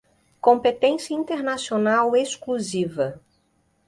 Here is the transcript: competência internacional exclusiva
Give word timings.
competência 0.41 1.13
internacional 1.13 2.15
exclusiva 2.17 3.21